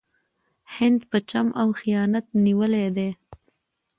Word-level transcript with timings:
هند 0.75 0.99
په 1.09 1.17
چم 1.29 1.47
او 1.61 1.67
خیانت 1.79 2.25
نیولی 2.45 2.87
دی. 2.95 3.09